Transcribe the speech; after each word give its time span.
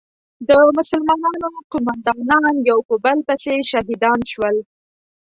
د 0.47 0.49
مسلمانانو 0.77 1.49
قومندانان 1.71 2.55
یو 2.69 2.79
په 2.89 2.95
بل 3.03 3.17
پسې 3.27 3.53
شهیدان 3.71 4.19
شول. 4.31 4.55